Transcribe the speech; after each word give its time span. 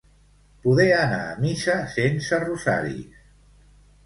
Poder 0.63 0.87
anar 1.01 1.19
a 1.25 1.35
missa 1.43 1.75
sense 1.97 2.41
rosaris. 2.47 3.23